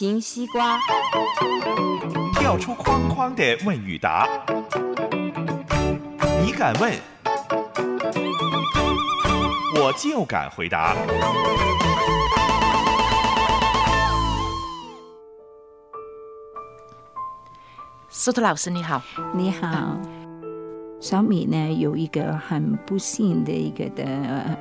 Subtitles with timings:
[0.00, 0.80] 方形西瓜，
[2.32, 4.26] 跳出框框的问与答，
[6.42, 6.90] 你敢问，
[9.74, 10.96] 我就敢回答。
[18.08, 19.02] 苏特老师你好，
[19.34, 20.00] 你好，
[20.98, 24.06] 小米呢有一个很不幸的一个的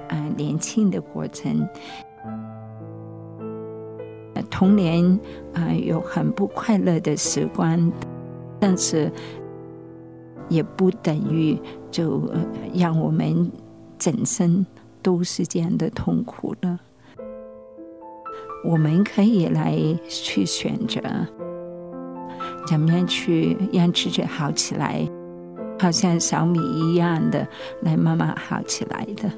[0.10, 1.66] 呃年轻的过程，
[2.09, 2.09] 呃
[4.60, 5.18] 童年
[5.54, 7.90] 啊、有很不快乐的时光，
[8.60, 9.10] 但是
[10.50, 11.58] 也不等于
[11.90, 12.30] 就、
[12.74, 13.50] 让我们
[13.98, 14.66] 整生
[15.02, 16.78] 都是这样的痛苦的。
[18.66, 19.78] 我们可以来
[20.10, 21.00] 去选择。
[22.68, 25.08] 怎么样去让自己好起来，
[25.80, 27.48] 好像小米一样的
[27.84, 29.32] 来慢慢好起来的。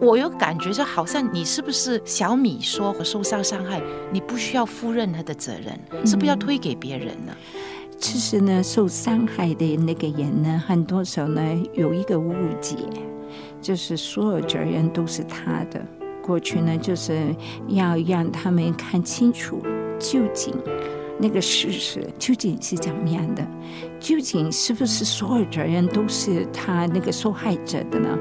[0.00, 3.82] 我有感觉就好像你是不是小米说我受到伤害，
[4.12, 7.32] 你不需要负任何的责任，是不是要推给别人呢？
[7.98, 12.76] 其实呢，受伤害的那个人呢，很多时候呢有一个误解，
[13.60, 15.84] 就是所有责任都是他的。
[16.22, 17.34] 过去呢，就是
[17.66, 19.60] 要让他们看清楚
[19.98, 20.54] 究竟。
[21.20, 23.44] 那个事实究竟是怎么样的？
[23.98, 28.16] 究竟是不是所有责任都是他那个受害者的呢？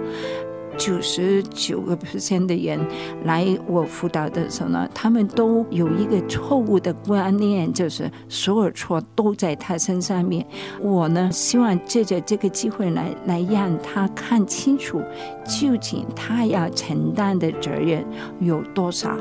[0.78, 2.80] 九十九个 percent 的人
[3.26, 10.46] 来我辅导的时候呢，他们都有一个错误的观念，就是所有错都在他身上面。
[10.82, 15.02] 我呢，希望借着这个机会来来让他看清楚，
[15.44, 18.06] 究竟他要承担的责任
[18.40, 19.18] 有多少。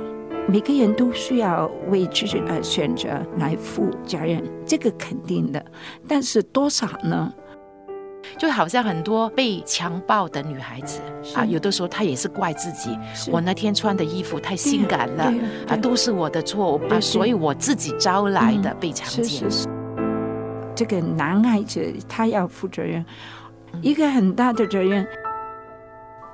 [0.48, 5.64] 每个人都需要为自己的选择来负责任，这个肯定的。
[6.06, 7.32] 但是多少呢？
[8.38, 11.00] 就好像很多被强暴的女孩子
[11.34, 12.96] 啊，有的时候她也是怪自己，
[13.30, 15.32] 我那天穿的衣服太性感了
[15.68, 19.48] 啊，都是我的错啊，所以我自己招来的被强奸。
[20.74, 23.04] 这个男孩子他要负责任，
[23.80, 25.06] 一个很大的责任。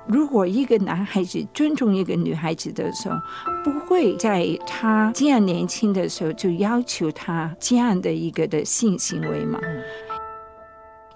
[0.05, 3.15] 如果一个男孩子尊重一个女孩子的时候，
[3.63, 9.57] 不会在他这样年轻的时候就要求他这样的一个的性行为嘛？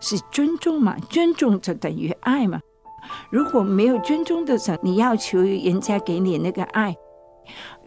[0.07, 0.95] 是尊重嘛？
[1.09, 2.61] 尊重就等于爱嘛？
[3.29, 6.95] 如果没有尊重的时候，你要求人家给你那个爱，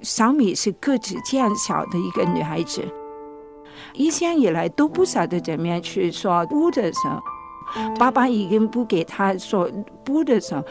[0.03, 2.83] 小米是个子这样小的一个女孩子，
[3.95, 7.19] 一向以来都不晓得怎么样去说不的时候。
[7.99, 9.71] 爸爸已经不给他说
[10.05, 10.63] 不的时候，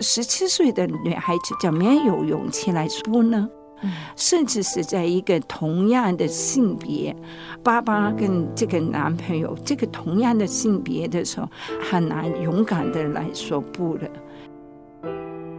[0.00, 3.48] 十七岁的女孩子怎么样有勇气来说呢？
[4.16, 7.14] 甚至是在一个同样的性别，
[7.62, 11.48] 爸爸跟这个男朋友这个同样的性别的时候，
[11.80, 14.10] 很难勇敢的来说不的。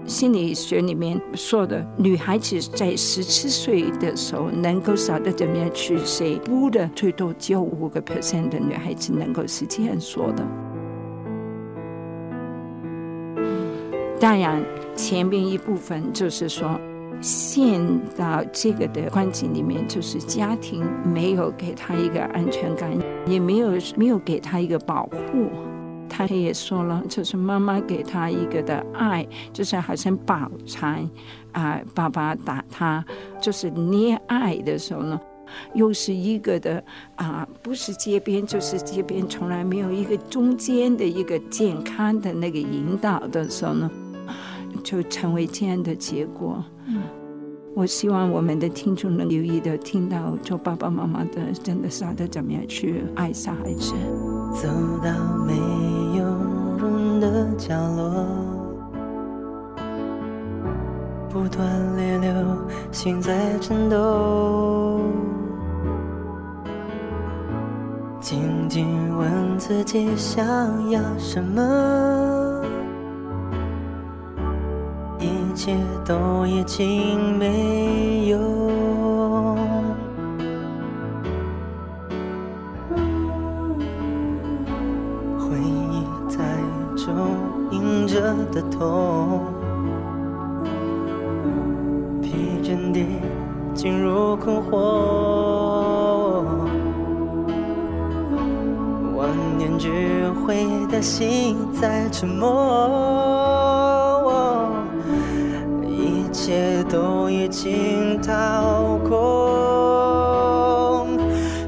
[0.06, 10.46] 心理学里面说的，女孩子在十七岁的时候能够晓得怎么样去 say 不的，最多只有五个 percent 的女孩子能够是这样说的。
[14.20, 14.64] 当然，
[14.96, 16.80] 前面一部分就是说，
[17.26, 17.82] 陷
[18.16, 25.50] 到这个的关系里面，就是家庭没有给他一个安全感，也没有没有给他一个保护。
[26.08, 31.10] 他也说了，就是妈妈给他一个的爱，就是好像保残
[31.52, 33.04] 啊，爸爸打他，
[33.42, 35.20] 就是溺爱的时候呢，
[35.74, 36.82] 又是一个的
[37.16, 43.90] 啊，不是街边就是街边，从来没有一个中间的一个健康的那个引导的时候呢，
[44.86, 46.64] 就成为这样的结果。
[46.88, 47.02] 嗯，
[47.74, 53.94] 我希望我们的听众能留意的听到做爸爸妈妈的，真的晓得怎么样去爱小孩子。
[54.54, 54.68] 走
[55.04, 55.12] 到
[55.46, 55.56] 没
[56.18, 56.24] 有
[56.78, 58.26] 人的角落，
[61.30, 62.32] 不断裂流，
[62.92, 65.02] 心在颤抖。
[68.22, 70.46] 静静问自己想
[70.90, 71.62] 要什么，
[75.66, 75.76] 切
[76.06, 78.38] 都已经没有。
[85.40, 86.38] 回忆在
[86.96, 87.16] 中
[87.72, 88.22] 隐着
[88.52, 89.42] 的痛，
[92.22, 93.08] 疲倦地
[93.74, 96.44] 进入困惑，
[99.16, 99.90] 万念俱
[100.46, 103.45] 灰的心在沉默，
[107.46, 109.16] 已经掏空，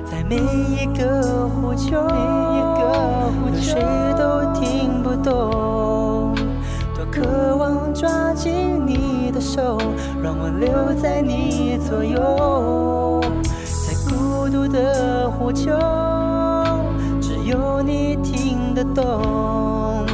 [0.09, 1.91] 在每一个呼救，
[3.61, 3.79] 谁
[4.17, 6.33] 都听不懂，
[6.95, 9.77] 多渴望抓紧你的手，
[10.19, 10.67] 让我留
[10.99, 13.21] 在你左右，
[13.63, 15.77] 在孤独的呼救，
[17.21, 20.07] 只有你听得懂，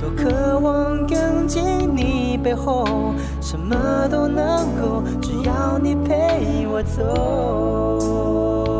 [0.00, 1.62] 多渴望跟进
[1.94, 2.86] 你背后，
[3.42, 8.71] 什么都能够，只要你陪我走。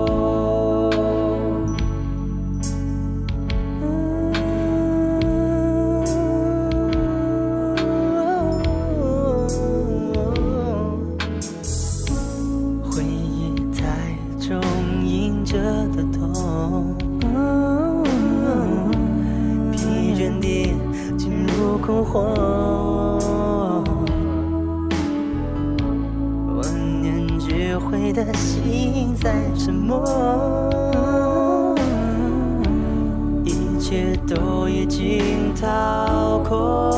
[34.82, 36.90] 已经掏空，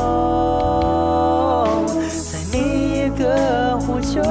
[2.07, 4.23] 在每一个呼求。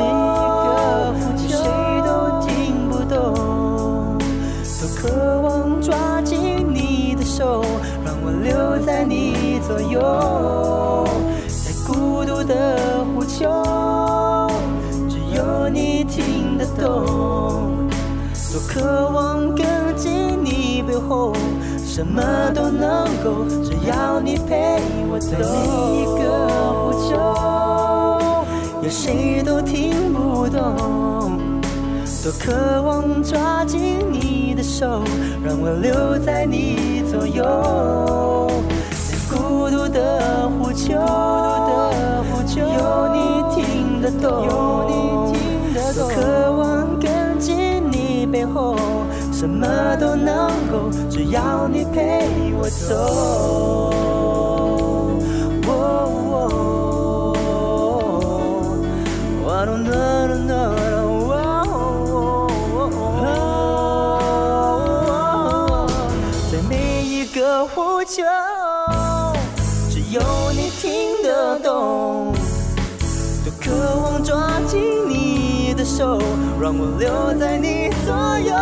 [1.46, 1.56] 谁
[2.04, 4.18] 都听不懂，
[4.80, 7.64] 多渴望抓紧你的手，
[8.04, 11.06] 让我留在你左右，
[11.46, 13.48] 在孤独的呼求，
[15.08, 17.88] 只有你听得懂，
[18.50, 19.64] 多渴望跟
[19.94, 21.32] 进你背后，
[21.94, 22.20] 什么
[22.52, 25.30] 都能够，只要你陪我走。
[25.38, 25.44] 每
[26.00, 27.14] 一个呼救，
[28.82, 31.38] 有谁都听不懂。
[32.20, 35.04] 多渴望抓紧你的手，
[35.44, 37.44] 让我留在你左右，
[38.90, 40.94] 在孤独的呼求，
[42.56, 43.18] 有你
[43.54, 44.48] 听得懂，
[45.94, 48.74] 多渴望跟进你背后，
[49.36, 49.66] 什么
[49.96, 53.90] 都能够，只要你陪我走。
[66.52, 68.22] 在每一个呼救，
[69.90, 70.22] 只有
[70.52, 72.32] 你听得懂。
[73.44, 76.20] 多渴望抓紧你的手，
[76.60, 78.54] 让我留在你左右。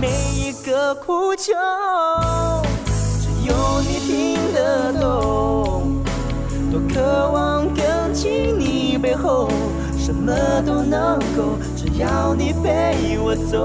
[0.00, 1.52] 每一个苦求，
[3.20, 6.00] 只有你听得懂。
[6.70, 9.48] 多渴望跟进你背后，
[9.98, 10.32] 什么
[10.66, 13.58] 都能够，只要你陪我走。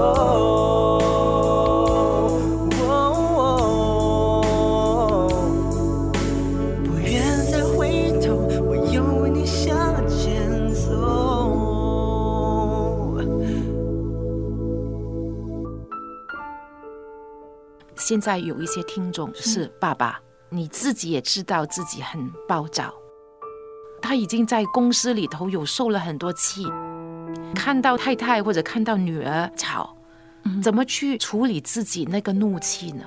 [18.08, 20.18] 现在有一些听众是爸爸，
[20.48, 22.90] 你自己也知道自己很暴躁，
[24.00, 26.64] 他已经在公司里头有受了很多气，
[27.54, 29.94] 看到太太或者看到女儿吵，
[30.62, 33.04] 怎么去处理自己那个怒气呢？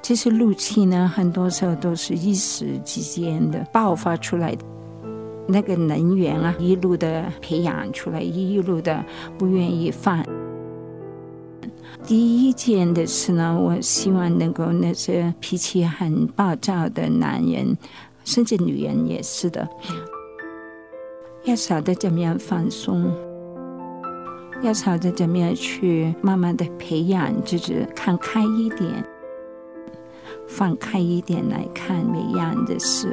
[0.00, 4.64] 其实怒气呢，很多时候都是一时之间的爆发出来的，
[5.46, 9.04] 那个能源啊，一路的培养出来，一路的
[9.36, 10.24] 不愿意放。
[12.06, 17.76] 第一件的事呢，我希望能够那些脾气很暴躁的男人，
[18.24, 19.68] 甚至女人也是的，
[21.44, 23.12] 要晓得怎么样放松，
[24.62, 29.04] 要晓得怎么样去慢慢的培养自己，看开一点，
[30.46, 33.12] 放开一点来看每样的事。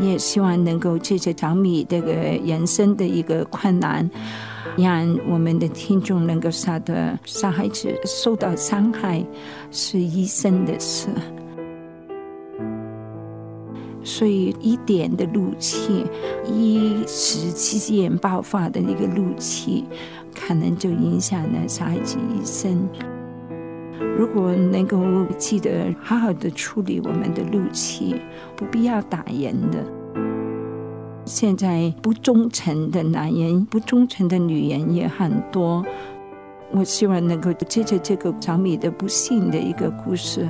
[0.00, 4.08] 也希望能够借着小米这个人生的一个困难，
[4.76, 9.24] 让我们的听众能够晓得，小孩子受到伤害
[9.70, 11.08] 是一生的事，
[14.02, 16.04] 所以一点的怒气，
[16.46, 19.84] 一时之间爆发的一个怒气，
[20.34, 22.88] 可能就影响了小孩子一生。
[24.18, 24.98] 如果能够
[25.38, 28.16] 记得好好的处理我们的怒气，
[28.56, 29.78] 不必要打人的。
[31.24, 35.84] 现在不忠诚的男人、不忠诚的女人也很多。
[36.72, 40.48] 我希望能够借着这个小米的不幸的一个故事，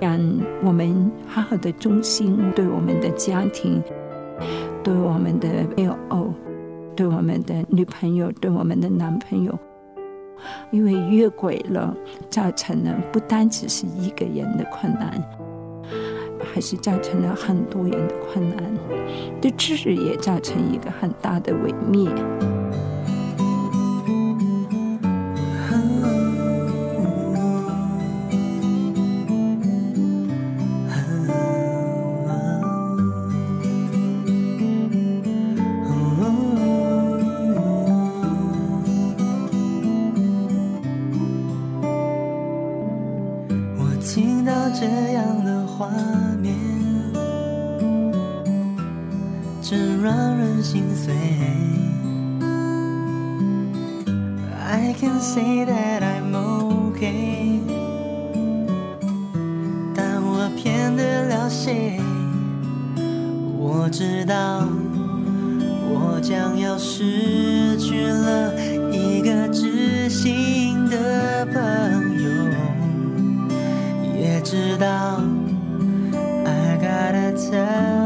[0.00, 0.18] 让
[0.64, 3.82] 我们好好的忠心对我们的家庭，
[4.82, 6.32] 对我们的配偶，
[6.96, 9.58] 对我们的女朋友，对我们的男朋友。
[10.70, 11.96] 因为越轨了，
[12.30, 15.22] 造成了不单只是一个人的困难，
[16.52, 18.64] 还是造成了很多人的困难，
[19.40, 22.08] 对知识也造成一个很大的毁灭。
[50.70, 51.14] 心碎。
[54.70, 56.34] I can say that i'm
[56.92, 57.58] okay
[59.94, 61.98] 但我骗得了谁
[63.56, 64.68] 我知道
[65.88, 68.52] 我将要失去了
[68.92, 72.28] 一个知心的朋友。
[74.20, 75.22] 也知道
[76.44, 77.97] i gotta tell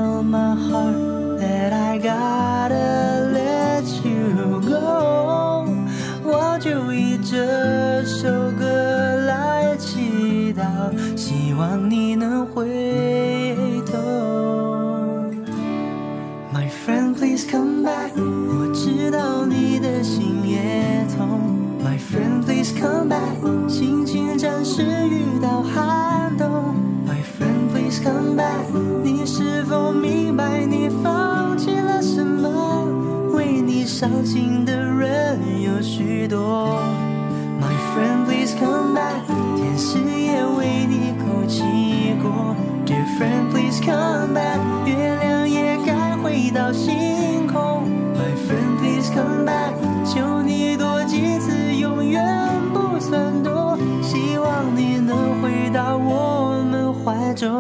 [57.43, 57.51] 中，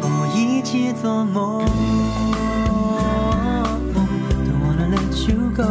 [0.00, 1.66] 我一起做梦。
[4.46, 5.64] Don't wanna let you go。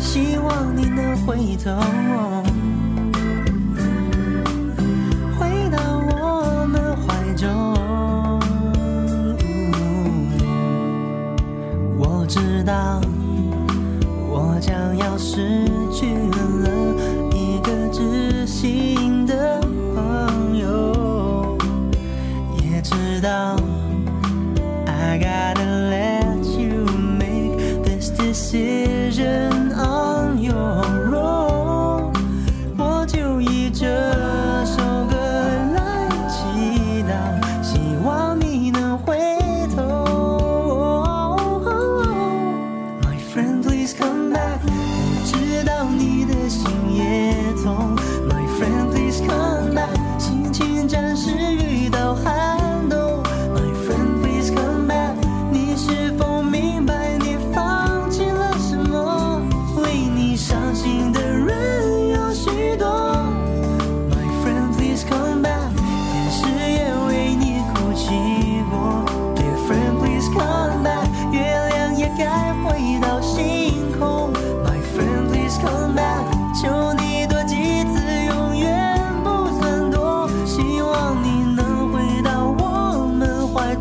[0.00, 2.45] 希望你能回头。
[28.36, 29.55] seja.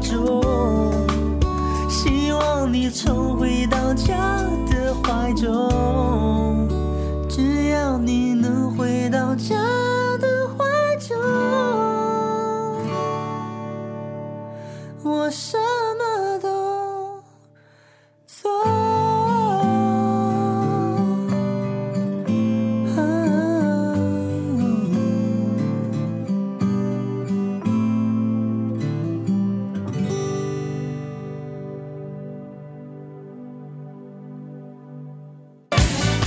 [0.09, 1.07] 中
[1.89, 4.15] 希望你重回到家
[4.69, 5.94] 的怀中。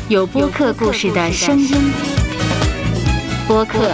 [0.09, 1.93] 有播客故事的声音，
[3.47, 3.93] 播客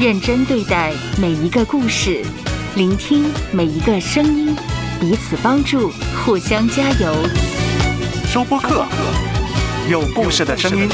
[0.00, 2.24] 认真对待每一个故事，
[2.74, 4.56] 聆听每一个声音，
[4.98, 5.92] 彼此帮助，
[6.24, 7.14] 互相加油。
[8.26, 8.86] 收播客，
[9.90, 10.88] 有故事的声音。